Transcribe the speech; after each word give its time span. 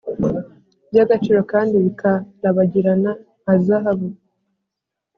by’agaciro 0.89 1.39
kandi 1.51 1.75
bika 1.85 2.11
rabagirana 2.43 3.11
nka 3.41 3.55
zahabu 3.65 4.07